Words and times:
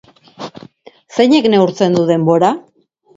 Zeinek 1.17 1.47
neurtzen 1.55 1.99
du 1.99 2.07
denbora? 2.13 2.51